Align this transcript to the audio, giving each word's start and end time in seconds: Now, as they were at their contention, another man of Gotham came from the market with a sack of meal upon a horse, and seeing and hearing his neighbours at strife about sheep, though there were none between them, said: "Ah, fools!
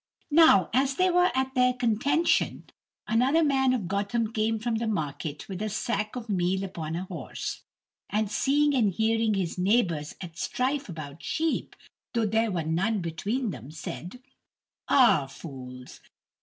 Now, 0.31 0.71
as 0.73 0.95
they 0.95 1.11
were 1.11 1.31
at 1.35 1.53
their 1.53 1.73
contention, 1.75 2.65
another 3.07 3.43
man 3.43 3.71
of 3.71 3.87
Gotham 3.87 4.33
came 4.33 4.57
from 4.57 4.77
the 4.77 4.87
market 4.87 5.47
with 5.47 5.61
a 5.61 5.69
sack 5.69 6.15
of 6.15 6.27
meal 6.27 6.63
upon 6.63 6.95
a 6.95 7.03
horse, 7.03 7.61
and 8.09 8.31
seeing 8.31 8.73
and 8.73 8.91
hearing 8.91 9.35
his 9.35 9.59
neighbours 9.59 10.15
at 10.19 10.39
strife 10.39 10.89
about 10.89 11.21
sheep, 11.21 11.75
though 12.15 12.25
there 12.25 12.49
were 12.51 12.63
none 12.63 13.01
between 13.01 13.51
them, 13.51 13.69
said: 13.69 14.19
"Ah, 14.89 15.27
fools! 15.27 15.99